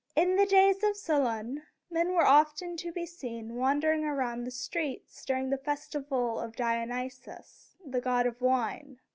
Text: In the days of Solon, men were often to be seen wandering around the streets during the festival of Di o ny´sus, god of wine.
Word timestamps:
In 0.15 0.35
the 0.35 0.47
days 0.47 0.83
of 0.83 0.97
Solon, 0.97 1.61
men 1.91 2.13
were 2.13 2.25
often 2.25 2.75
to 2.77 2.91
be 2.91 3.05
seen 3.05 3.53
wandering 3.55 4.03
around 4.03 4.45
the 4.45 4.49
streets 4.49 5.23
during 5.23 5.51
the 5.51 5.59
festival 5.59 6.39
of 6.39 6.55
Di 6.55 6.81
o 6.83 6.87
ny´sus, 6.87 7.75
god 8.01 8.25
of 8.25 8.41
wine. 8.41 8.97